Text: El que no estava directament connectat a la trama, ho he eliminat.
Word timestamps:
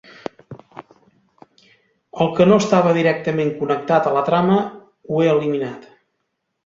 El 2.25 2.33
que 2.39 2.47
no 2.51 2.59
estava 2.63 2.95
directament 3.01 3.53
connectat 3.61 4.09
a 4.09 4.15
la 4.19 4.25
trama, 4.31 4.57
ho 5.11 5.21
he 5.23 5.33
eliminat. 5.35 5.91